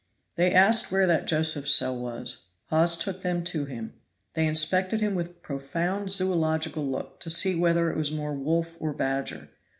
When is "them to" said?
3.21-3.65